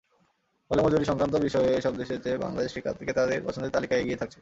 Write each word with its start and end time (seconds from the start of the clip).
ফলে 0.71 0.81
মজুরিসংক্রান্ত 0.85 1.35
বিষয়ে 1.47 1.69
এসব 1.79 1.93
দেশের 1.97 2.19
চেয়ে 2.23 2.41
বাংলাদেশ 2.43 2.71
ক্রেতাদের 2.97 3.45
পছন্দের 3.47 3.73
তালিকায় 3.75 4.01
এগিয়েই 4.01 4.21
থাকছে। 4.21 4.39